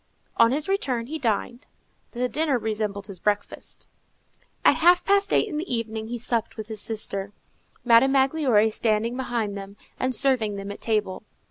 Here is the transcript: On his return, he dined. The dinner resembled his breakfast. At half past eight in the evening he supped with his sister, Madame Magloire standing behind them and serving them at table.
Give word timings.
On 0.37 0.51
his 0.51 0.67
return, 0.67 1.05
he 1.05 1.19
dined. 1.19 1.67
The 2.13 2.27
dinner 2.27 2.57
resembled 2.57 3.05
his 3.05 3.19
breakfast. 3.19 3.87
At 4.65 4.77
half 4.77 5.05
past 5.05 5.31
eight 5.31 5.47
in 5.47 5.57
the 5.57 5.71
evening 5.71 6.07
he 6.07 6.17
supped 6.17 6.57
with 6.57 6.69
his 6.69 6.81
sister, 6.81 7.33
Madame 7.85 8.13
Magloire 8.13 8.71
standing 8.71 9.15
behind 9.15 9.55
them 9.55 9.77
and 9.99 10.15
serving 10.15 10.55
them 10.55 10.71
at 10.71 10.81
table. 10.81 11.21